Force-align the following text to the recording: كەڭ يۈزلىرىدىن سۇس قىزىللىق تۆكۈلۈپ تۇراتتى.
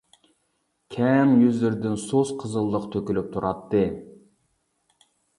كەڭ 0.93 1.33
يۈزلىرىدىن 1.41 1.99
سۇس 2.03 2.31
قىزىللىق 2.43 2.87
تۆكۈلۈپ 2.95 3.27
تۇراتتى. 3.35 3.83